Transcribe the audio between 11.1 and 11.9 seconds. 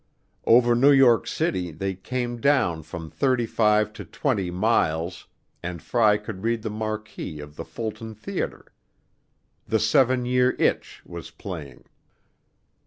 playing.